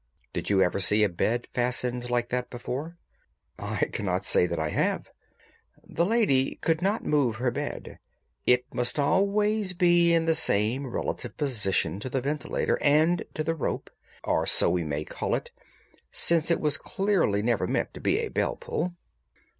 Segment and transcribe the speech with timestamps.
[0.33, 2.97] Did you ever see a bed fastened like that before?"
[3.59, 5.11] "I cannot say that I have."
[5.87, 7.99] "The lady could not move her bed.
[8.47, 13.53] It must always be in the same relative position to the ventilator and to the
[13.53, 15.51] rope—or so we may call it,
[16.09, 18.95] since it was clearly never meant for a bell pull."